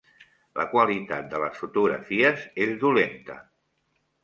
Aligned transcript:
La 0.59 0.63
qualitat 0.71 1.27
de 1.35 1.41
les 1.43 1.59
fotografies 1.61 2.49
és 2.67 2.75
dolenta. 2.87 3.39